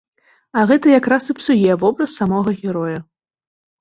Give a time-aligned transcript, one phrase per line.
[0.61, 2.99] А гэта якраз і псуе вобраз самога героя.